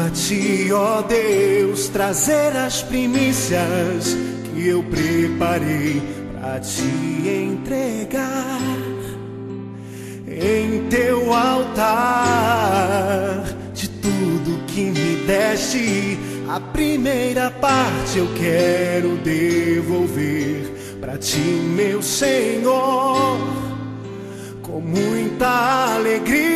[0.00, 6.00] a ti, ó Deus, trazer as primícias que eu preparei
[6.32, 6.82] para te
[7.26, 8.60] entregar
[10.26, 11.84] em teu altar
[13.74, 16.18] de tudo que me deste.
[16.48, 23.38] A primeira parte eu quero devolver para ti, meu Senhor,
[24.62, 26.47] com muita alegria.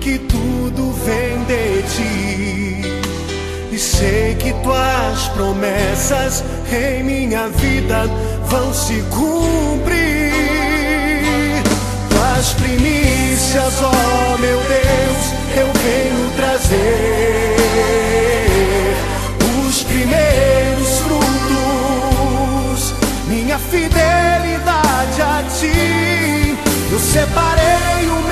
[0.00, 2.80] Que tudo vem de ti
[3.70, 8.06] e sei que tuas promessas em minha vida
[8.46, 10.32] vão se cumprir.
[12.08, 17.58] Tuas primícias, ó meu Deus, eu venho trazer
[19.68, 22.94] os primeiros frutos,
[23.28, 26.56] minha fidelidade a ti.
[26.90, 28.27] Eu separei o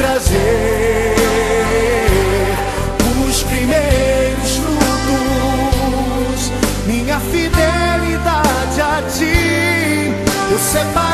[0.00, 1.14] trazer
[3.28, 6.52] os primeiros frutos,
[6.86, 10.14] minha fidelidade a ti.
[10.50, 11.09] Eu separei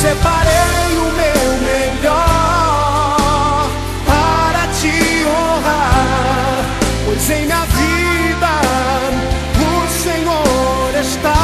[0.00, 3.20] separei o meu melhor
[4.06, 6.64] para te honrar,
[7.04, 8.52] pois em minha vida
[9.60, 11.42] o Senhor está.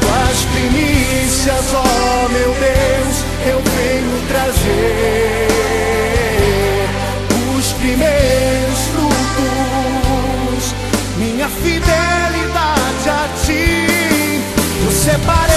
[0.00, 5.48] Tuas primícias, ó meu Deus, eu venho trazer
[7.56, 10.64] os primeiros frutos,
[11.16, 13.86] minha fidelidade a ti.
[15.06, 15.55] Separei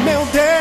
[0.00, 0.57] meu Deus,